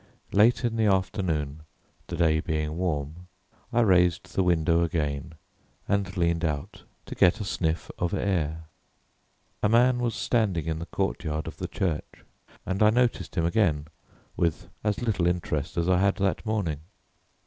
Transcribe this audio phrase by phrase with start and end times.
[0.31, 1.61] Late in the afternoon,
[2.07, 3.27] the day being warm,
[3.71, 5.35] I raised the window again
[5.87, 8.63] and leaned out to get a sniff of air.
[9.61, 12.23] A man was standing in the courtyard of the church,
[12.65, 13.89] and I noticed him again
[14.35, 16.79] with as little interest as I had that morning.